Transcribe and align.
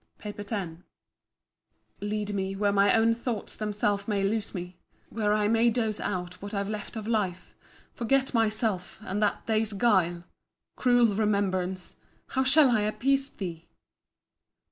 PAPER 0.17 0.43
X 0.51 0.71
Lead 1.99 2.33
me, 2.33 2.55
where 2.55 2.71
my 2.71 2.91
own 2.91 3.13
thoughts 3.13 3.55
themselves 3.55 4.07
may 4.07 4.23
lose 4.23 4.55
me; 4.55 4.79
Where 5.11 5.31
I 5.31 5.47
may 5.47 5.69
dose 5.69 5.99
out 5.99 6.41
what 6.41 6.55
I've 6.55 6.67
left 6.69 6.95
of 6.95 7.05
life, 7.07 7.53
Forget 7.93 8.33
myself, 8.33 8.97
and 9.01 9.21
that 9.21 9.45
day's 9.45 9.73
guile!—— 9.73 10.23
Cruel 10.75 11.13
remembrance!——how 11.13 12.43
shall 12.43 12.71
I 12.71 12.79
appease 12.81 13.29
thee? 13.29 13.67